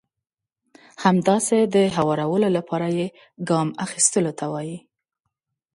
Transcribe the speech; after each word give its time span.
همداسې 1.03 1.57
د 1.75 1.75
هوارولو 1.97 2.47
لپاره 2.57 2.87
يې 2.97 3.07
ګام 3.49 3.67
اخيستلو 3.85 4.31
ته 4.39 4.45
وایي. 4.53 4.77